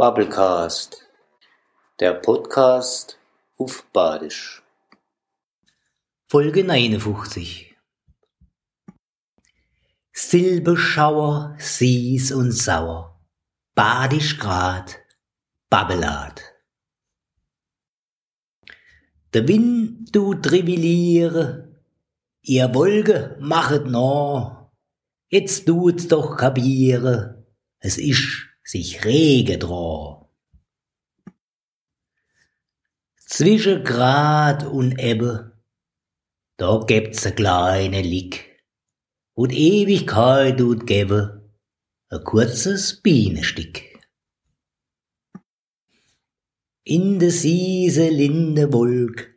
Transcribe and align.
Bubblecast, 0.00 1.06
der 2.00 2.14
Podcast 2.14 3.18
auf 3.58 3.84
Badisch. 3.92 4.62
Folge 6.26 6.64
59 6.64 7.76
Silbeschauer, 10.10 11.54
Sies 11.58 12.32
und 12.32 12.52
Sauer, 12.52 13.20
Badisch 13.74 14.38
grad, 14.38 15.00
Babbelat. 15.68 16.44
Der 19.34 19.46
Wind 19.46 20.16
du 20.16 20.32
trivilliere, 20.32 21.78
ihr 22.40 22.74
Wolke 22.74 23.36
machet 23.38 23.84
no, 23.84 24.70
jetzt 25.28 25.66
tut's 25.66 26.08
doch 26.08 26.38
kapiere, 26.38 27.44
es 27.80 27.98
isch 27.98 28.49
sich 28.64 29.04
rege 29.04 29.58
dra. 29.58 30.28
Zwischen 33.16 33.84
Grad 33.84 34.66
und 34.66 34.98
Ebbe, 34.98 35.56
da 36.56 36.84
gibt's 36.86 37.26
a 37.26 37.30
kleine 37.30 38.02
Lick, 38.02 38.64
und 39.34 39.52
Ewigkeit 39.52 40.58
tut 40.58 40.86
gebe, 40.86 41.50
a 42.10 42.18
kurzes 42.18 43.00
Bienenstick. 43.00 43.98
In 46.84 47.18
de 47.18 47.30
siese 47.30 48.08
linde 48.08 48.72
Wolk 48.72 49.30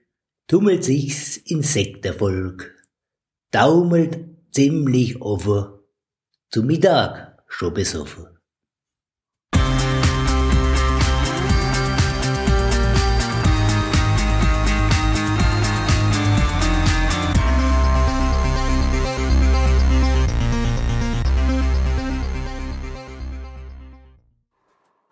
tummelt 0.47 0.83
sich's 0.83 1.37
Insektenvolk, 1.37 2.73
daumelt 3.51 4.19
ziemlich 4.51 5.21
offen, 5.21 5.79
zu 6.49 6.63
Mittag 6.63 7.43
schon 7.47 7.73
besoffen. 7.73 8.27